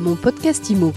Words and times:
Mon 0.00 0.16
podcast 0.16 0.70
IMO. 0.70 0.94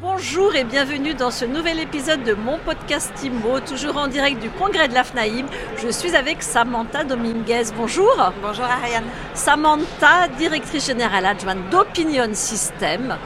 Bonjour 0.00 0.54
et 0.54 0.64
bienvenue 0.64 1.12
dans 1.12 1.30
ce 1.30 1.44
nouvel 1.44 1.78
épisode 1.78 2.22
de 2.22 2.32
mon 2.32 2.58
podcast 2.58 3.12
IMO, 3.22 3.60
toujours 3.60 3.98
en 3.98 4.08
direct 4.08 4.40
du 4.40 4.48
congrès 4.48 4.88
de 4.88 4.94
l'AFNAIM. 4.94 5.44
Je 5.76 5.88
suis 5.90 6.16
avec 6.16 6.42
Samantha 6.42 7.04
Dominguez. 7.04 7.64
Bonjour. 7.76 8.32
Bonjour 8.40 8.64
Ariane. 8.64 9.04
Samantha, 9.34 10.28
directrice 10.38 10.86
générale 10.86 11.26
adjointe 11.26 11.68
d'Opinion 11.70 12.30
System. 12.32 13.18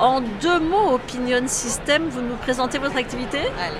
En 0.00 0.22
deux 0.22 0.60
mots, 0.60 0.94
Opinion 0.94 1.46
System, 1.48 2.08
vous 2.08 2.22
nous 2.22 2.36
présentez 2.36 2.78
votre 2.78 2.96
activité? 2.96 3.40
Allez. 3.60 3.76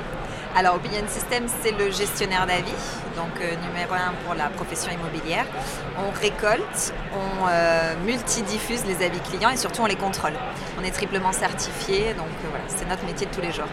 Alors 0.59 0.77
Opinion 0.77 1.05
System, 1.07 1.45
c'est 1.63 1.73
le 1.73 1.91
gestionnaire 1.91 2.47
d'avis, 2.47 2.73
donc 3.15 3.29
euh, 3.43 3.55
numéro 3.69 3.93
un 3.93 4.15
pour 4.25 4.35
la 4.35 4.49
profession 4.49 4.91
immobilière. 4.91 5.45
On 5.99 6.11
récolte, 6.19 6.95
on 7.13 7.47
euh, 7.51 7.95
multidiffuse 8.07 8.87
les 8.87 9.05
avis 9.05 9.21
clients 9.21 9.51
et 9.51 9.59
surtout 9.59 9.83
on 9.83 9.87
les 9.87 9.97
contrôle. 9.97 10.33
On 10.81 10.83
est 10.85 10.93
triplement 10.93 11.33
certifié, 11.33 12.15
donc 12.15 12.29
euh, 12.43 12.49
voilà, 12.49 12.65
c'est 12.69 12.89
notre 12.89 13.05
métier 13.05 13.27
de 13.27 13.35
tous 13.35 13.43
les 13.43 13.53
jours. 13.53 13.67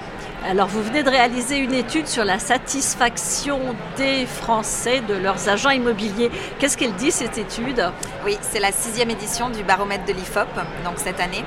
Alors 0.45 0.67
vous 0.67 0.83
venez 0.83 1.03
de 1.03 1.09
réaliser 1.09 1.55
une 1.55 1.73
étude 1.73 2.05
sur 2.05 2.25
la 2.25 2.37
satisfaction 2.37 3.61
des 3.95 4.25
Français 4.25 4.99
de 5.07 5.13
leurs 5.13 5.47
agents 5.47 5.69
immobiliers. 5.69 6.29
Qu'est-ce 6.59 6.75
qu'elle 6.77 6.95
dit 6.95 7.11
cette 7.11 7.37
étude? 7.37 7.81
Oui, 8.25 8.37
c'est 8.41 8.59
la 8.59 8.73
sixième 8.73 9.09
édition 9.09 9.49
du 9.49 9.63
baromètre 9.63 10.03
de 10.03 10.11
l'IFOP, 10.11 10.49
donc 10.83 10.95
cette 10.97 11.21
année. 11.21 11.45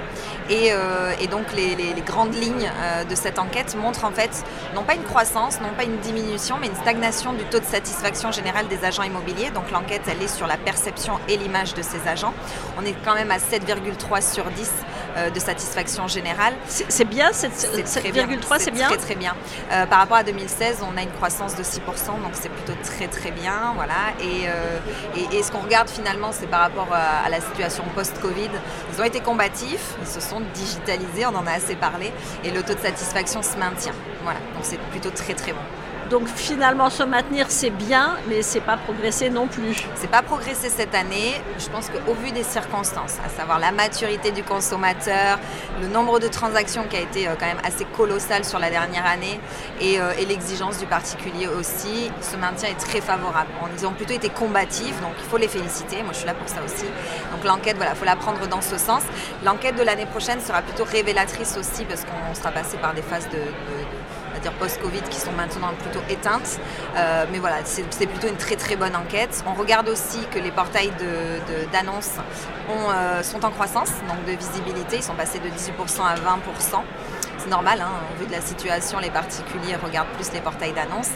Et, 0.48 0.68
euh, 0.72 1.12
et 1.20 1.26
donc 1.26 1.52
les, 1.54 1.74
les- 1.74 1.92
les 1.92 2.00
grandes 2.00 2.34
lignes 2.34 2.70
de 3.10 3.14
cette 3.14 3.38
enquête 3.38 3.76
montrent 3.76 4.04
en 4.06 4.12
fait 4.12 4.30
non 4.74 4.82
pas 4.82 4.94
une 4.94 5.02
croissance, 5.02 5.25
non 5.34 5.74
pas 5.76 5.84
une 5.84 5.98
diminution, 5.98 6.56
mais 6.60 6.68
une 6.68 6.76
stagnation 6.76 7.32
du 7.32 7.44
taux 7.44 7.58
de 7.58 7.64
satisfaction 7.64 8.30
général 8.32 8.68
des 8.68 8.84
agents 8.84 9.02
immobiliers. 9.02 9.50
Donc 9.50 9.70
l'enquête, 9.70 10.02
elle 10.06 10.22
est 10.22 10.34
sur 10.34 10.46
la 10.46 10.56
perception 10.56 11.18
et 11.28 11.36
l'image 11.36 11.74
de 11.74 11.82
ces 11.82 12.06
agents. 12.08 12.32
On 12.78 12.84
est 12.84 12.94
quand 13.04 13.14
même 13.14 13.30
à 13.30 13.38
7,3 13.38 14.22
sur 14.22 14.44
10 14.44 14.70
euh, 15.16 15.30
de 15.30 15.40
satisfaction 15.40 16.06
générale. 16.08 16.54
C'est 16.68 17.04
bien, 17.04 17.32
cette- 17.32 17.52
C'est 17.54 18.00
très 18.00 18.12
bien. 18.12 18.26
7,3 18.26 18.58
c'est 18.58 18.70
bien 18.70 18.88
Très 18.88 18.96
très 18.98 19.14
bien. 19.14 19.34
Euh, 19.72 19.86
par 19.86 19.98
rapport 20.00 20.16
à 20.18 20.22
2016, 20.22 20.78
on 20.82 20.96
a 20.96 21.02
une 21.02 21.10
croissance 21.12 21.54
de 21.56 21.62
6%, 21.62 22.18
donc 22.22 22.32
c'est 22.34 22.48
plutôt 22.50 22.74
très 22.82 23.08
très 23.08 23.30
bien. 23.30 23.72
Voilà. 23.74 23.94
Et, 24.20 24.48
euh, 24.48 24.78
et, 25.16 25.36
et 25.38 25.42
ce 25.42 25.50
qu'on 25.52 25.60
regarde 25.60 25.88
finalement, 25.88 26.30
c'est 26.32 26.46
par 26.46 26.60
rapport 26.60 26.88
à, 26.92 27.24
à 27.26 27.28
la 27.28 27.40
situation 27.40 27.84
post-Covid. 27.94 28.50
Ils 28.94 29.00
ont 29.00 29.04
été 29.04 29.20
combatifs, 29.20 29.94
ils 30.00 30.06
se 30.08 30.20
sont 30.20 30.40
digitalisés, 30.54 31.26
on 31.26 31.34
en 31.36 31.46
a 31.46 31.52
assez 31.52 31.76
parlé, 31.76 32.12
et 32.44 32.50
le 32.50 32.62
taux 32.62 32.74
de 32.74 32.80
satisfaction 32.80 33.42
se 33.42 33.56
maintient. 33.56 33.94
Voilà. 34.22 34.38
Donc 34.54 34.62
c'est 34.64 34.80
plutôt 34.90 35.10
très 35.10 35.34
très 35.34 35.52
bon. 35.52 35.60
Donc 36.10 36.28
finalement 36.28 36.88
se 36.88 37.02
maintenir 37.02 37.46
c'est 37.48 37.70
bien, 37.70 38.16
mais 38.28 38.42
c'est 38.42 38.60
pas 38.60 38.76
progresser 38.76 39.28
non 39.28 39.48
plus. 39.48 39.76
C'est 39.96 40.10
pas 40.10 40.22
progressé 40.22 40.68
cette 40.70 40.94
année. 40.94 41.34
Je 41.58 41.68
pense 41.68 41.88
qu'au 41.88 42.14
vu 42.14 42.30
des 42.30 42.44
circonstances, 42.44 43.16
à 43.24 43.28
savoir 43.28 43.58
la 43.58 43.72
maturité 43.72 44.30
du 44.30 44.44
consommateur, 44.44 45.38
le 45.80 45.88
nombre 45.88 46.20
de 46.20 46.28
transactions 46.28 46.84
qui 46.88 46.96
a 46.96 47.00
été 47.00 47.26
euh, 47.26 47.32
quand 47.38 47.46
même 47.46 47.60
assez 47.64 47.84
colossal 47.84 48.44
sur 48.44 48.58
la 48.60 48.70
dernière 48.70 49.04
année 49.04 49.40
et, 49.80 50.00
euh, 50.00 50.12
et 50.18 50.26
l'exigence 50.26 50.78
du 50.78 50.86
particulier 50.86 51.48
aussi, 51.48 52.10
ce 52.20 52.36
maintien 52.36 52.68
est 52.68 52.78
très 52.78 53.00
favorable. 53.00 53.48
Ils 53.76 53.84
ont 53.86 53.92
plutôt 53.92 54.14
été 54.14 54.28
combatifs, 54.28 55.00
donc 55.00 55.12
il 55.18 55.24
faut 55.28 55.38
les 55.38 55.48
féliciter. 55.48 56.02
Moi, 56.04 56.12
je 56.12 56.18
suis 56.18 56.26
là 56.26 56.34
pour 56.34 56.48
ça 56.48 56.60
aussi. 56.64 56.84
Donc 57.32 57.44
l'enquête, 57.44 57.76
voilà, 57.76 57.94
faut 57.96 58.04
la 58.04 58.16
prendre 58.16 58.46
dans 58.46 58.62
ce 58.62 58.78
sens. 58.78 59.02
L'enquête 59.44 59.74
de 59.76 59.82
l'année 59.82 60.06
prochaine 60.06 60.40
sera 60.40 60.62
plutôt 60.62 60.84
révélatrice 60.84 61.56
aussi 61.58 61.84
parce 61.84 62.02
qu'on 62.04 62.34
sera 62.34 62.50
passé 62.52 62.76
par 62.76 62.94
des 62.94 63.02
phases 63.02 63.28
de- 63.30 63.36
post-Covid 64.52 65.02
qui 65.10 65.20
sont 65.20 65.32
maintenant 65.32 65.72
plutôt 65.80 66.04
éteintes. 66.08 66.60
Euh, 66.96 67.24
mais 67.30 67.38
voilà, 67.38 67.56
c'est 67.64 68.06
plutôt 68.06 68.28
une 68.28 68.36
très 68.36 68.56
très 68.56 68.76
bonne 68.76 68.96
enquête. 68.96 69.44
On 69.46 69.54
regarde 69.54 69.88
aussi 69.88 70.18
que 70.32 70.38
les 70.38 70.50
portails 70.50 70.92
d'annonces 71.72 72.14
euh, 72.68 73.22
sont 73.22 73.44
en 73.44 73.50
croissance, 73.50 73.90
donc 74.08 74.24
de 74.26 74.32
visibilité. 74.32 74.96
Ils 74.96 75.02
sont 75.02 75.14
passés 75.14 75.38
de 75.38 75.48
18% 75.48 76.02
à 76.02 76.14
20%. 76.16 76.82
C'est 77.46 77.52
normal, 77.52 77.80
hein, 77.80 77.90
au 78.12 78.18
vu 78.20 78.26
de 78.26 78.32
la 78.32 78.40
situation, 78.40 78.98
les 78.98 79.10
particuliers 79.10 79.76
regardent 79.76 80.08
plus 80.18 80.32
les 80.32 80.40
portails 80.40 80.72
d'annonces. 80.72 81.10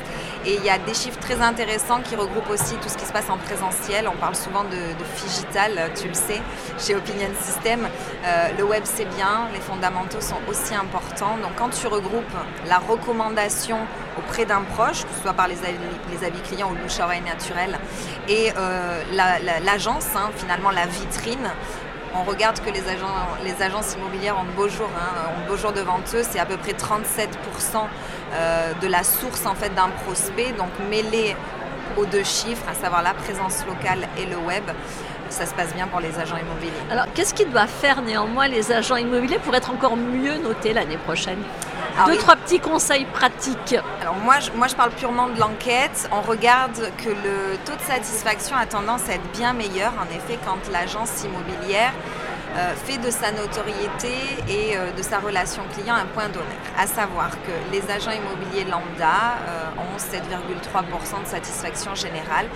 Et 0.47 0.55
il 0.55 0.65
y 0.65 0.71
a 0.71 0.79
des 0.79 0.95
chiffres 0.95 1.19
très 1.19 1.41
intéressants 1.41 2.03
qui 2.05 2.15
regroupent 2.15 2.51
aussi 2.51 2.77
tout 2.77 2.89
ce 2.89 2.97
qui 2.97 3.05
se 3.05 3.13
passe 3.13 3.29
en 3.29 3.37
présentiel. 3.37 4.07
On 4.07 4.17
parle 4.17 4.37
souvent 4.37 4.63
de, 4.63 4.77
figital, 5.17 5.91
tu 6.01 6.07
le 6.07 6.15
sais, 6.15 6.41
chez 6.79 6.95
Opinion 6.95 7.31
System. 7.43 7.81
Euh, 8.25 8.49
le 8.57 8.63
web, 8.63 8.83
c'est 8.85 9.07
bien, 9.07 9.49
les 9.53 9.59
fondamentaux 9.59 10.21
sont 10.21 10.39
aussi 10.49 10.73
importants. 10.73 11.37
Donc 11.43 11.57
quand 11.57 11.71
tu 11.71 11.89
regroupes 11.89 12.37
la 12.69 12.79
recommandation 12.79 13.79
auprès 14.17 14.45
d'un 14.45 14.61
proche, 14.63 15.03
que 15.03 15.13
ce 15.17 15.23
soit 15.23 15.33
par 15.33 15.49
les 15.49 15.59
avis, 15.65 16.41
clients 16.43 16.71
ou 16.71 16.75
le 16.77 16.83
bouche 16.83 17.01
à 17.01 17.09
naturel, 17.23 17.77
et 18.29 18.53
euh, 18.57 19.03
la- 19.15 19.41
la- 19.41 19.59
l'agence, 19.59 20.07
hein, 20.15 20.31
finalement 20.37 20.71
la 20.71 20.87
vitrine, 20.87 21.51
on 22.15 22.23
regarde 22.25 22.61
que 22.61 22.71
les, 22.71 23.63
agences 23.63 23.95
immobilières 23.95 24.39
ont 24.39 24.45
de 24.45 24.51
beaux 24.51 24.69
jours, 24.69 24.91
hein, 24.97 25.31
de 25.43 25.49
beaux 25.49 25.57
jours 25.57 25.73
devant 25.73 26.01
eux. 26.15 26.23
C'est 26.23 26.39
à 26.39 26.47
peu 26.47 26.57
près 26.57 26.73
37% 26.73 27.29
euh, 28.33 28.73
de 28.81 28.87
la 28.87 29.05
source 29.05 29.47
en 29.47 29.55
fait 29.55 29.75
d'un 29.75 29.89
prospect, 30.05 30.53
donc 30.53 30.71
mêlé 30.89 31.37
aux 31.97 32.07
deux 32.07 32.25
chiffres, 32.25 32.65
à 32.71 32.75
savoir 32.75 33.03
la 33.03 33.15
présence 33.15 33.65
locale 33.67 34.09
et 34.19 34.27
le 34.27 34.37
web. 34.37 34.65
Ça 35.29 35.47
se 35.47 35.55
passe 35.55 35.73
bien 35.75 35.87
pour 35.87 36.01
les 36.01 36.19
agents 36.19 36.37
immobiliers. 36.37 36.73
Alors 36.91 37.07
qu'est-ce 37.15 37.35
qu'ils 37.35 37.51
doivent 37.51 37.69
faire 37.69 38.03
néanmoins 38.03 38.49
les 38.49 38.73
agents 38.73 38.97
immobiliers 38.97 39.39
pour 39.39 39.55
être 39.55 39.71
encore 39.71 39.97
mieux 39.97 40.39
notés 40.39 40.73
l'année 40.73 40.97
prochaine? 40.97 41.39
Alors, 41.97 42.09
Deux, 42.09 42.17
trois 42.19 42.37
petits 42.37 42.61
conseils 42.61 43.05
pratiques. 43.05 43.77
Alors 44.01 44.15
moi 44.17 44.41
je, 44.41 44.51
moi, 44.53 44.67
je 44.69 44.75
parle 44.75 44.91
purement 44.91 45.29
de 45.29 45.39
l'enquête. 45.39 46.09
On 46.13 46.21
regarde 46.21 46.91
que 46.99 47.11
le 47.11 47.57
taux 47.65 47.77
de 47.77 47.83
satisfaction 47.83 48.57
a 48.57 48.67
tendance 48.67 49.09
à 49.09 49.15
être 49.15 49.31
bien 49.33 49.53
meilleur, 49.53 49.93
en 50.01 50.07
effet, 50.15 50.39
quand 50.45 50.59
l'agence 50.73 51.25
immobilière 51.25 51.93
fait 52.75 52.99
de 52.99 53.11
sa 53.11 53.33
notoriété 53.33 54.13
et 54.49 54.77
euh, 54.77 54.91
de 54.93 55.03
sa 55.03 55.19
relation 55.19 55.63
client 55.75 55.95
un 55.95 56.07
point 56.07 56.29
d'honneur. 56.29 56.47
À 56.79 56.87
savoir 56.87 57.31
que 57.31 57.53
les 57.73 57.83
agents 57.91 58.11
immobiliers 58.11 58.65
lambda 58.65 59.39
euh, 59.49 59.65
ont 59.79 59.97
7,3% 59.99 61.23
de 61.23 61.27
satisfaction 61.27 61.95
générale. 61.95 62.47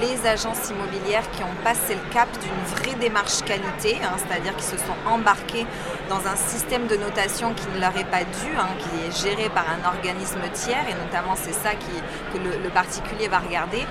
Les 0.00 0.26
agences 0.26 0.70
immobilières 0.70 1.30
qui 1.30 1.42
ont 1.42 1.62
passé 1.62 1.94
le 1.94 2.12
cap 2.12 2.28
d'une 2.40 2.76
vraie 2.76 2.98
démarche 2.98 3.42
qualité, 3.42 3.98
hein, 4.02 4.16
c'est-à-dire 4.16 4.56
qui 4.56 4.64
se 4.64 4.76
sont 4.76 4.96
embarquées 5.06 5.66
dans 6.08 6.26
un 6.26 6.36
système 6.36 6.86
de 6.86 6.96
notation 6.96 7.54
qui 7.54 7.66
ne 7.74 7.80
leur 7.80 7.96
est 7.96 8.10
pas 8.10 8.24
dû, 8.24 8.50
hein, 8.58 8.68
qui 8.78 9.06
est 9.06 9.22
géré 9.22 9.48
par 9.48 9.64
un 9.68 9.86
organisme 9.86 10.40
tiers, 10.54 10.88
et 10.88 10.94
notamment 10.94 11.34
c'est 11.36 11.52
ça 11.52 11.70
que 11.74 12.38
le, 12.38 12.62
le 12.62 12.68
particulier 12.70 13.28
va 13.28 13.38
regarder, 13.38 13.86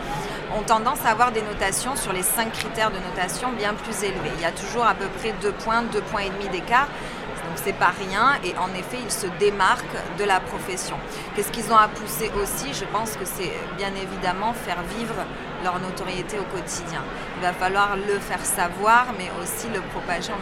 ont 0.58 0.64
tendance 0.64 1.00
à 1.06 1.10
avoir 1.10 1.32
des 1.32 1.42
notations 1.42 1.96
sur 1.96 2.14
les 2.14 2.24
cinq 2.24 2.52
critères 2.54 2.92
de 2.92 3.00
notation 3.00 3.52
bien 3.52 3.74
plus 3.74 4.04
élevés. 4.04 4.32
Il 4.36 4.42
y 4.42 4.46
a 4.46 4.52
toujours 4.52 4.86
à 4.86 4.94
peu 4.94 5.08
près 5.08 5.34
deux 5.42 5.52
points, 5.52 5.84
deux 5.84 6.02
points 6.02 6.22
et 6.22 6.30
demi 6.30 6.50
d'écart. 6.50 6.88
Donc 7.48 7.58
c'est 7.64 7.74
pas 7.74 7.94
rien 7.98 8.40
et 8.44 8.58
en 8.58 8.74
effet 8.74 8.98
ils 9.04 9.12
se 9.12 9.28
démarquent 9.40 10.02
de 10.18 10.24
la 10.24 10.40
profession. 10.40 10.98
Qu'est-ce 11.36 11.52
qu'ils 11.52 11.72
ont 11.72 11.78
à 11.78 11.88
pousser 11.88 12.32
aussi? 12.42 12.74
Je 12.74 12.86
pense 12.86 13.12
que 13.12 13.26
c'est 13.26 13.54
bien 13.78 13.92
évidemment 14.02 14.54
faire 14.54 14.82
vivre 14.98 15.14
leur 15.64 15.80
notoriété 15.80 16.40
au 16.40 16.44
quotidien. 16.44 17.04
Il 17.38 17.44
va 17.44 17.54
falloir 17.54 17.98
le 17.98 18.20
faire 18.20 18.44
savoir 18.44 19.08
mais 19.18 19.30
aussi 19.42 19.68
le 19.74 19.82
propager 19.82 20.34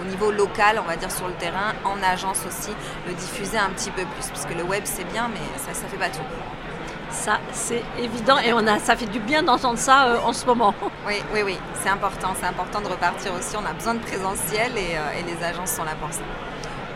au 0.00 0.04
niveau 0.06 0.30
local, 0.32 0.80
on 0.82 0.88
va 0.88 0.96
dire 0.96 1.12
sur 1.12 1.28
le 1.28 1.34
terrain, 1.34 1.74
en 1.84 2.02
agence 2.02 2.40
aussi, 2.48 2.74
le 3.06 3.12
diffuser 3.12 3.58
un 3.58 3.70
petit 3.70 3.90
peu 3.90 4.02
plus. 4.02 4.28
Parce 4.28 4.46
que 4.46 4.54
le 4.54 4.62
web 4.62 4.82
c'est 4.84 5.04
bien 5.04 5.28
mais 5.28 5.40
ça 5.58 5.70
ne 5.70 5.88
fait 5.88 5.98
pas 5.98 6.08
tout. 6.08 6.24
Ça, 7.12 7.38
c'est 7.52 7.82
évident 8.00 8.38
et 8.38 8.52
on 8.52 8.66
a, 8.66 8.78
ça 8.78 8.96
fait 8.96 9.06
du 9.06 9.20
bien 9.20 9.42
d'entendre 9.42 9.78
ça 9.78 10.06
euh, 10.06 10.18
en 10.24 10.32
ce 10.32 10.46
moment. 10.46 10.74
Oui, 11.06 11.14
oui, 11.34 11.40
oui, 11.44 11.58
c'est 11.82 11.88
important. 11.88 12.28
C'est 12.38 12.46
important 12.46 12.80
de 12.80 12.86
repartir 12.86 13.32
aussi. 13.34 13.56
On 13.56 13.66
a 13.68 13.72
besoin 13.72 13.94
de 13.94 13.98
présentiel 14.00 14.72
et, 14.76 14.96
euh, 14.96 15.18
et 15.18 15.22
les 15.24 15.44
agences 15.44 15.72
sont 15.72 15.84
là 15.84 15.92
pour 16.00 16.12
ça. 16.12 16.20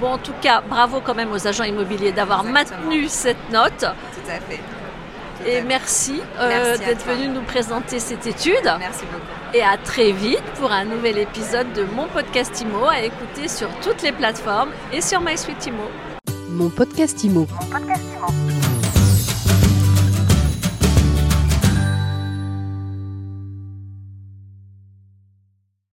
Bon, 0.00 0.12
en 0.12 0.18
tout 0.18 0.32
cas, 0.40 0.60
bravo 0.60 1.00
quand 1.04 1.14
même 1.14 1.32
aux 1.32 1.46
agents 1.46 1.64
immobiliers 1.64 2.12
d'avoir 2.12 2.44
maintenu 2.44 3.08
cette 3.08 3.50
note. 3.50 3.80
Tout 3.80 4.30
à 4.30 4.40
fait. 4.40 4.60
Tout 5.38 5.48
Et 5.48 5.58
à 5.58 5.62
merci, 5.64 6.22
euh, 6.38 6.48
Merci 6.48 6.84
d'être 6.84 7.04
venu 7.04 7.28
nous 7.28 7.42
présenter 7.42 7.98
cette 7.98 8.26
étude. 8.26 8.64
Merci 8.78 9.04
beaucoup. 9.06 9.24
Et 9.54 9.62
à 9.62 9.76
très 9.76 10.12
vite 10.12 10.42
pour 10.60 10.70
un 10.70 10.84
nouvel 10.84 11.18
épisode 11.18 11.72
de 11.72 11.82
mon 11.82 12.06
podcast 12.06 12.60
IMO 12.60 12.86
à 12.86 13.00
écouter 13.00 13.48
sur 13.48 13.68
toutes 13.82 14.02
les 14.02 14.12
plateformes 14.12 14.70
et 14.92 15.00
sur 15.00 15.20
MySuite 15.20 15.66
IMO. 15.66 15.90
Mon 16.50 16.70
podcast 16.70 17.22
IMO. 17.24 17.46
Mon 17.50 17.66
podcast 17.80 18.04